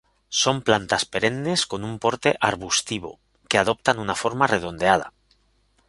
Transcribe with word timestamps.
Son 0.41 0.63
plantas 0.63 1.05
perennes 1.13 1.67
con 1.69 1.83
un 1.89 1.99
porte 1.99 2.35
arbustivo, 2.41 3.19
que 3.47 3.59
adoptan 3.59 3.99
una 3.99 4.15
forma 4.15 4.47
redondeada. 4.47 5.13